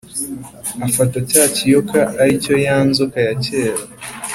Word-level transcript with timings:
Afata 0.87 1.17
cya 1.29 1.43
kiyoka, 1.55 2.01
ari 2.21 2.33
cyo 2.43 2.55
ya 2.65 2.77
nzoka 2.87 3.17
ya 3.27 3.33
kera, 3.43 3.83